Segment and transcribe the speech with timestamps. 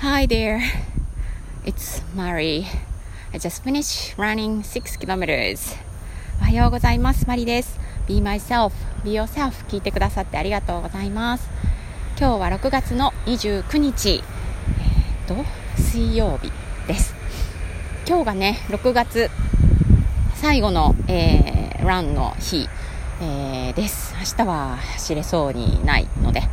[0.00, 0.62] Hi there,
[1.66, 2.68] it's Mari.
[3.34, 5.74] I just finished running 6 kilometers.
[6.40, 7.26] おはようございます。
[7.26, 7.80] マリです。
[8.06, 8.70] Be myself,
[9.02, 11.50] be yourself 聞いてくださってありがとうございます。
[12.16, 14.22] 今日は6月の29日、
[15.26, 15.44] えー、と、
[15.82, 16.52] 水曜日
[16.86, 17.12] です。
[18.06, 19.30] 今日がね、6月
[20.36, 22.68] 最後の、えー、ランの日、
[23.20, 24.14] えー、です。
[24.16, 26.46] 明日は走れそうにないので、は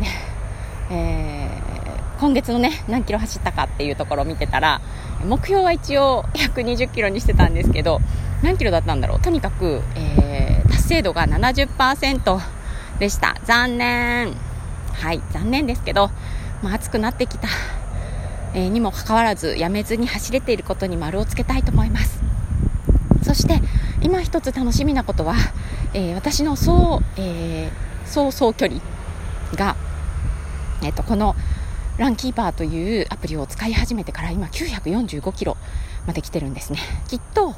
[0.00, 0.02] い。
[0.02, 0.08] ね、
[0.90, 1.41] えー、
[2.22, 4.80] 今月のね、何キロ走ったかっていうところを見てたら、
[5.24, 7.98] 目標は一応120キロにしてたんですけど、
[8.44, 9.20] 何キロだったんだろう？
[9.20, 12.40] とにかく、えー、達成度が70%
[13.00, 13.34] でした。
[13.42, 14.36] 残念。
[14.92, 16.12] はい、残念ですけど、
[16.62, 17.48] まあ、暑くなってきた、
[18.54, 22.22] えー、にもかかわらず、やめずに走れていることに丸をつけたいと思います。
[23.24, 23.60] そして
[24.00, 25.34] 今一つ楽しみなことは、
[25.92, 28.80] えー、私の総,、えー、総総距離
[29.56, 29.74] が、
[30.84, 31.34] えーと、この
[31.98, 35.56] ランキーパーというアプリを使い始めてから今945キロ
[36.06, 36.78] まで来てるんですね。
[37.08, 37.54] きっと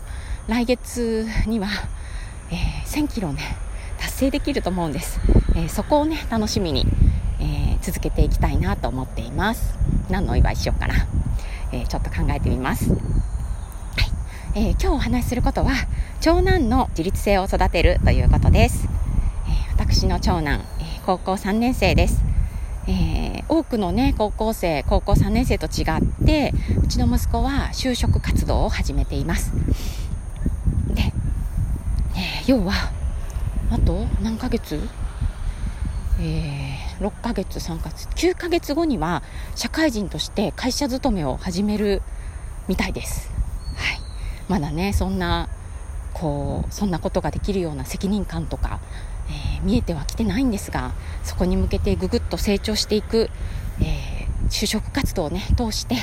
[0.49, 1.69] 来月には、
[2.51, 3.41] えー、1000キロね
[3.99, 5.19] 達成できると思うんです、
[5.55, 6.85] えー、そこをね楽しみに、
[7.41, 9.79] えー、続けていきたいなと思っています。
[10.11, 11.07] 何のお祝いしようかな、
[11.73, 12.91] えちょっと考えてみます。
[12.91, 12.99] はい。
[14.57, 15.73] えー、今日お話しすることは
[16.21, 18.89] 長男の自立性を育てるということです、
[19.47, 22.21] えー、私の長男、え、高校3年生です、
[22.89, 29.53] え多くのね高校生高校3年生と違ってうちの息子は就職活動を始めています。
[30.95, 31.13] で、
[32.17, 32.73] え要は
[33.71, 34.81] あと何ヶ月？
[36.21, 38.07] えー、6ヶ月3ヶ月。
[38.09, 39.23] 9ヶ月後には
[39.57, 42.03] 社会人として会社勤めを始める
[42.69, 43.31] みたいです。
[43.77, 44.01] はい。
[44.49, 45.49] まだねそんな
[46.13, 48.81] こうそんなことができるような責任感とか、
[49.65, 53.31] 見えてはきてないんですがそこに向けてぐぐっと成長していく、
[53.81, 55.97] えー、就職活動をね通して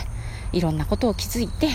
[0.51, 1.67] いろんなことを気づいて、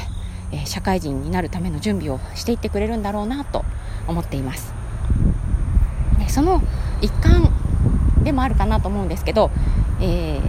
[0.52, 3.64] えー、社会人になるための準備をしていってくれるんだろうなと
[4.06, 4.72] 思っています。
[6.18, 6.62] でその
[7.00, 7.52] 一環
[8.22, 9.50] でもあるかなと思うんですけど、
[10.00, 10.40] え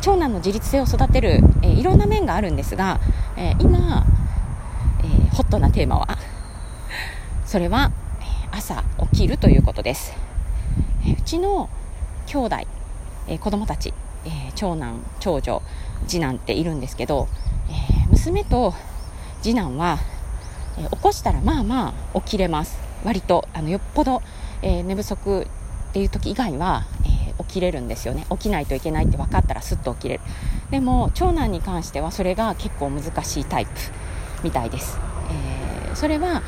[0.00, 3.00] 長男の自立性を育てる、えいろんな面があるんですが、
[3.36, 4.04] え今
[5.04, 6.18] えホットなテーマは
[7.44, 7.92] それは
[8.50, 10.29] 朝起きるということです。
[11.18, 11.68] うちの
[12.26, 12.56] 兄弟、
[13.28, 13.94] え子供たち、
[14.24, 15.62] え長男長女
[16.06, 17.28] 次男っているんですけど、
[17.68, 18.74] え娘と
[19.42, 19.98] 次男は、
[20.78, 22.78] え起こしたらまあまあ起きれます。
[23.04, 24.22] 割とあのよっぽど、
[24.62, 25.46] え寝不足
[25.90, 28.26] っていう時以外は、え起きれるんですよね。
[28.30, 30.20] 起きないといけないって分かったらすっと起きれる。
[30.70, 33.72] でも長男に関してはそれが結構難しいタイプ
[34.42, 34.98] みたいです。
[35.30, 36.42] えー、それは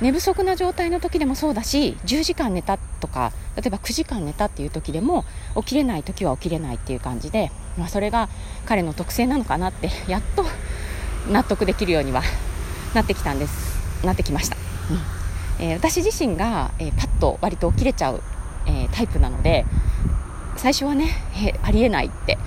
[0.00, 5.24] 寝不足な状態の時でもそうだし10時間寝たとか例えば9時間寝たっていう時でも
[5.56, 8.28] 起きれない時は起きれないっていう感じで、まあ、それが
[8.66, 10.44] 彼の特性なのかなって やっと
[11.28, 12.22] 納得できるようには
[12.94, 14.06] なってきたんです。
[14.06, 14.56] なってきました、
[14.90, 15.00] うん。
[15.66, 18.22] えー、私自身が、えー、パッと割と起きれちゃう、
[18.66, 19.66] えー、タイプなので
[20.56, 22.38] 最初はね、えありえないって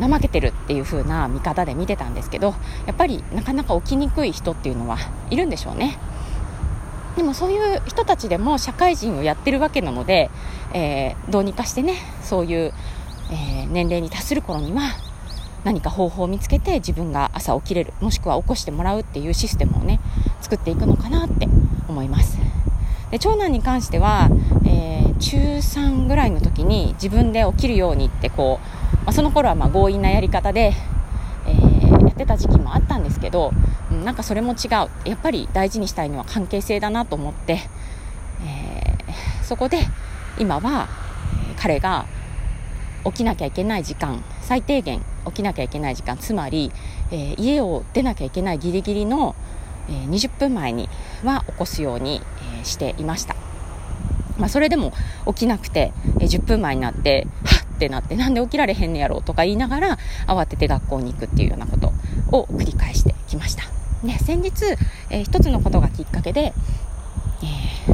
[0.00, 2.54] 怠けてるっていう風な見方で見てたんですけど
[2.86, 4.98] やっぱりなかなか起きにくい人っていうのは
[5.30, 5.98] いるんでしょうね
[7.16, 10.30] でもそういう人たちでも社会人をやってるわけなので、
[10.72, 12.72] えー、どうにかしてねそういう、
[13.30, 14.92] えー、年齢に達する頃には
[15.64, 20.00] 何か方法を見つけて自分が朝起きれるもしくは起こしてもらうっていうシステムをね
[20.40, 21.48] 作っていくのかなって
[21.88, 22.38] 思います。
[23.10, 24.28] で長男に関しては、
[24.66, 30.72] えー、中3ぐらいの時に自分で起きるようにってこうまあ、その頃はま強引なやり方で、
[31.46, 33.52] えー、やってた時期もあったんですけど、
[34.04, 37.60] なんかそれも違うやっぱり大事にしたいのは関係性だなと思って、
[38.46, 39.78] えー、そこで
[40.38, 40.88] 今は、
[41.56, 42.06] 彼が
[43.04, 46.72] 起きなきゃいけない時間最低限起きなきゃいけない時間つまり、
[47.10, 49.36] えー、家を出なきゃいけないギリギリの、
[49.88, 50.88] えー、20分前に
[51.22, 52.20] は起こすように、
[52.58, 53.36] えー、していました、
[54.38, 54.92] まあ、それでも
[55.26, 61.92] 起きなくて、え10分前になってはっってなってなんで起きられへんねやろうとか言いながら慌てて学校に行くっていうようなこと
[62.36, 63.14] を繰り返して。
[64.04, 64.64] ね、先日、
[65.10, 66.52] えー、一つのことがきっかけで、
[67.42, 67.92] え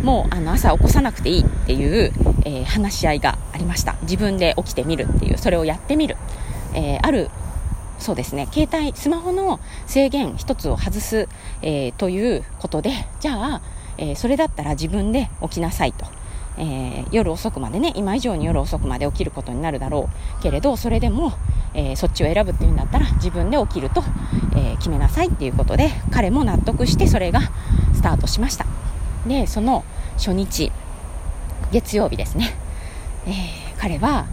[0.00, 2.12] ー、もうあの朝起こさなくていいっていう、
[2.44, 3.96] えー、話し合いがありました。
[4.02, 6.16] 自分で起きてみるっていうそれをやってみる、
[6.74, 7.30] えある
[7.98, 8.48] そうですね。
[8.52, 11.28] 携帯スマホの制限1つを外す、
[11.62, 13.62] えということでじゃあ、
[13.98, 16.06] えそれだったら自分で起きなさいと。
[16.58, 20.08] え、夜遅くまでね今以上に夜遅くまで起きることになるだろ
[20.38, 21.32] うけれどそれでも、
[21.76, 24.02] えー、そっちを選ぶっていうんだったら自分で起きると、
[24.56, 27.40] えー、決めなさいっていうことで彼も納得してそれが
[27.94, 28.66] スタートしました。
[29.26, 29.84] でその
[30.16, 30.72] 初日
[31.70, 32.54] 月曜日ですね、
[33.26, 33.32] え
[33.78, 34.26] 彼は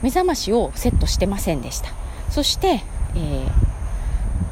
[0.00, 1.90] 目覚ましをセットしてませんでした。
[2.30, 2.82] そして、
[3.16, 3.46] え、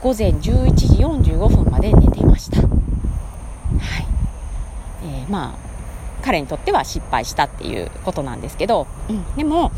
[0.02, 0.86] 午前11時
[1.32, 2.60] 45分まで寝ていました。
[2.60, 2.68] はい、
[5.04, 5.70] えー、まあ
[6.22, 9.72] 彼にとっては失敗したっていうことなんですけど、うん、でも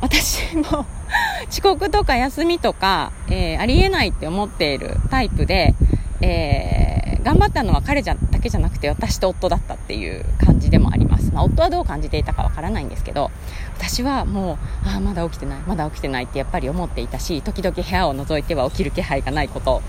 [0.00, 0.86] 私も
[1.50, 5.74] 遅刻とか休みとか、えー、ありえないって思っているタイプで、
[6.20, 13.30] えー、頑張ったのは彼じゃだけじゃなくて私と夫だったっていう感じでもあります、まあ、夫はどう感じていたかわからないんですけど
[13.76, 14.54] 私はも
[14.84, 19.82] うああまだ起きてないまだ起きてないってやっぱり思っていたし時々部屋を覗いては起きる気配がないことを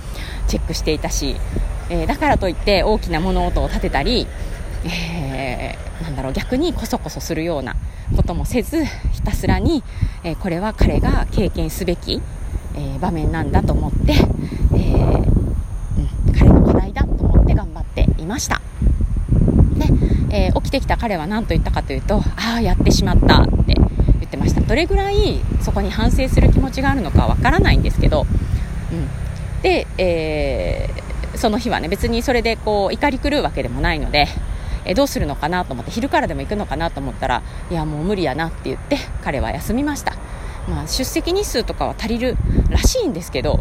[0.47, 1.37] チェックしていたし、
[1.89, 4.27] えー、だからといって大きな物音を立てたり、
[4.85, 7.75] えー、なんだろう逆にこそこそするような
[8.15, 9.83] こともせずひたすらに、
[10.23, 12.21] え、これは彼が経験すべき、
[12.75, 15.17] え、場面なんだと思って、えー、
[16.27, 18.61] うん、彼の課題だと思って頑張っていました。
[20.29, 24.61] で、え起きてきた彼は何と言ったかというとああやってしまったって言ってました。
[24.61, 28.25] どれぐらいそこに反省する気持ちがあるのかわからないんですけど、
[28.91, 31.07] うん、で、えー
[31.37, 34.27] その日はね別にそれでこう怒り狂うわけでもないので
[34.87, 40.15] えどうするのかなと思って昼からでも行くのかなと思ったらいやもう無理やなって言って彼は休みました、
[40.67, 42.37] まあ、出席日数とかは足りる
[42.69, 43.59] らしいんですけど、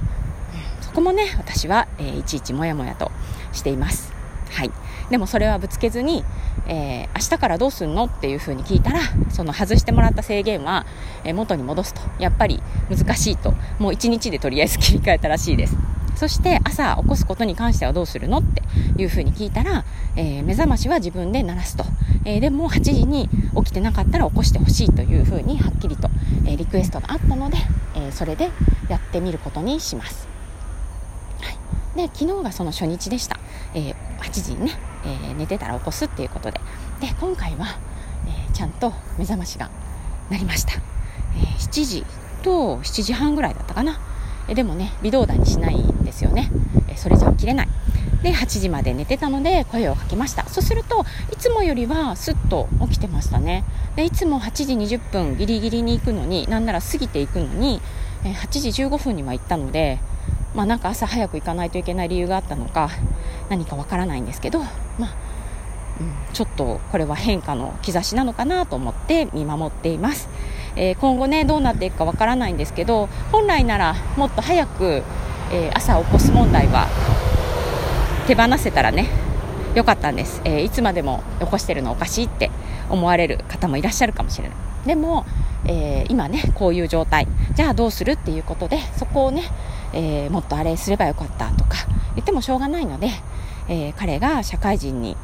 [0.81, 3.11] そこもね私は、えー、いちいちもやもやと
[3.53, 4.13] しています。
[4.51, 4.71] はい。
[5.11, 6.25] でもそれはぶつけずに、
[6.67, 9.01] えー、明日からどうすんのっていうふうに聞いたら
[9.31, 10.87] その外してもらった制限は、
[11.25, 12.01] えー、元に戻すと。
[12.19, 13.53] やっぱり難しいと。
[13.79, 15.77] もう1日でとりあえず切り替えたらしいです。
[16.17, 18.63] そして朝起こすことに関してはどうするのって
[19.01, 19.85] いうふうに聞いたら、
[20.17, 21.85] えー、目覚ましは自分で鳴らすと、
[22.25, 26.09] えー、でも8時に起きてなかったら起こしてほしいというふうにはっきりと、
[26.47, 27.59] えー、リクエストがあったので、
[27.95, 28.51] えそれで
[28.89, 30.27] やってみることにします、
[31.43, 33.39] はい、で昨日がその初日でした、
[33.75, 34.73] え8時にね、
[35.05, 36.61] え寝てたら起こすっていうことで。
[37.01, 37.67] で今回は、
[38.27, 39.71] えちゃんと目覚ましが
[40.31, 40.77] 鳴りました、え
[41.59, 42.05] 7時
[42.43, 44.01] と7時半ぐらいだったかな。
[44.49, 46.51] えでもね微動だにしないですよね。
[46.89, 47.69] えそれじゃ起きれない。
[48.23, 50.49] で8時まで寝てたので声をかけました。
[50.49, 53.65] そうするといつもよりはすっと起きてましたね。
[53.97, 57.81] でいつも8時20分ギリギリに行くのになんなら過ぎていくのに
[58.25, 59.99] え8時15分には行ったので
[60.55, 62.89] まあなんか朝早く行かないといけない理由があったのか
[63.51, 64.61] 何かわからないんですけど
[64.99, 65.15] まあ
[65.99, 70.29] うん、ちょっとこれは変化の兆しなのかなと思って見守っています。
[70.77, 75.03] えー、今後ねどうなっていくかわからないんですけど本来ならもっと早く、
[75.53, 76.89] えー、朝起こす問題は
[78.27, 79.09] 手放せたらね
[79.75, 82.51] よかったんです、えー、いつまでも起こしてるのおかしいって
[82.89, 84.57] 思われる方もいらっしゃるかもしれない。
[84.87, 85.27] でも、
[85.67, 87.27] え今ねこういう状態。
[87.55, 89.43] じゃあどうするっていうことでそこをね、
[89.93, 91.79] えもっとあれすればよかったとか
[92.15, 93.11] 言ってもしょうがないので、
[93.69, 95.17] え彼が社会人に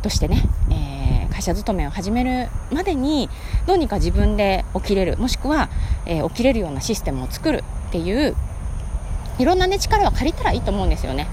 [0.00, 3.28] としてね、え会社勤めを始めるまでに
[3.66, 5.18] どうにか自分で起きれる。
[5.18, 5.68] もしくは、
[6.06, 8.34] え、起きれるようなシステムを作るっていう
[9.38, 11.26] いろんな、ね、力を借りたらいいと思うんですよね。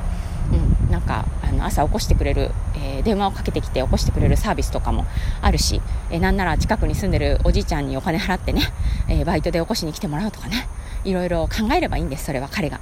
[0.52, 5.06] うん、なんかあの朝起こしてくれる、えー、電話をかけてきて起こしてくれるサービスとかも
[5.42, 8.64] あるし、えー、なんなら近くに住んでるおじいちゃんにお金払ってね、
[9.08, 10.68] えー、バイトで起こしに来てもらうとかね
[11.06, 12.80] いろいろ考えればいいんですそれは彼が。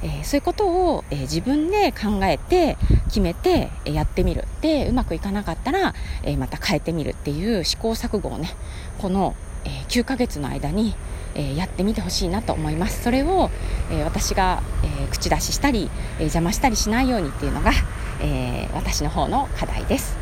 [0.00, 5.92] え、そういうことを、え、自分で考えて決めて、え、やってみるでうまくいかなかったら、
[6.22, 8.54] えまた変えてみるっていう試行錯誤をね
[8.98, 9.34] この、
[9.64, 10.94] え9ヶ月の間に、
[11.34, 13.02] えやってみてほしいなと思います。
[13.02, 13.50] それを、
[13.90, 17.72] え私が、え口出ししたり、え邪魔したりしないようにっていうのが、
[18.20, 20.16] え私の方の課題です。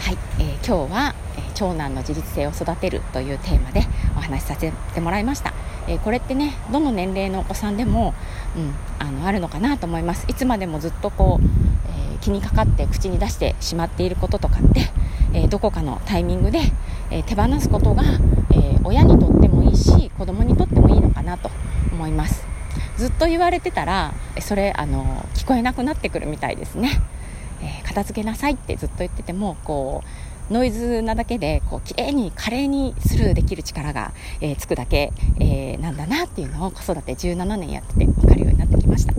[0.00, 3.82] はい、え今日は、え長男の自立性を育てるというテーマで
[4.16, 5.52] お話しさせてもらいました。
[5.88, 8.14] えー、これってねどの年齢のお子さんでも、
[8.56, 10.26] うん、あのあるのかなと思います。
[10.28, 11.44] いつまでもずっとこう、
[12.12, 14.82] えー、気にかかって口に出してしまっていることとかって、
[15.32, 16.60] えー、どこかのタイミングで、
[17.10, 18.02] え手放すことが、
[18.50, 19.37] え親にとって
[19.68, 21.50] いいし子供にとってもいいのかなと
[21.92, 22.46] 思います。
[22.96, 27.00] ずっと言われてたらそれあの聞こえなくなってくるみたいですね、
[27.62, 30.02] え片付けなさいってずっと言っててもこ
[30.50, 39.12] うノイズなだけでこう綺麗に華麗にスルーできる力が、えー、つくだけ、えー、なんだなっていうのを子育て17年やってて分かるようになってきました。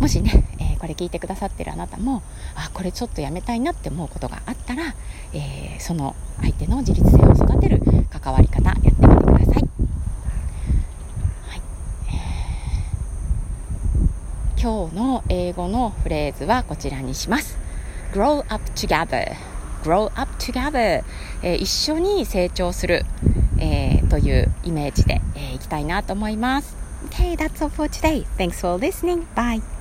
[0.00, 2.22] もしね、えー、これ聞いてくださってるあなたも
[2.56, 4.94] あこれちょっとやめたいなって思うことがあったら、
[5.34, 9.60] えーその相手の自立性を育てる関わり方やってみてください、は
[11.56, 11.60] い
[12.08, 17.56] えー今日の英語のフレーズはこちらにします
[18.12, 19.34] Grow up together
[19.82, 21.02] grow up together、
[21.42, 23.04] えー、一緒に成長する、
[23.58, 26.76] えー、というイメージで、えー、いきたいなと思います。
[27.08, 28.26] Okay, that's all for today.
[28.36, 29.24] Thanks for listening.
[29.34, 29.79] Bye.